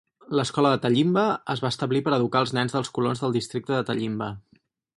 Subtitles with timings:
[0.37, 1.25] L'escola de Tallimba
[1.55, 4.31] es va establir per educar els nens dels colons del districte de Tallimba.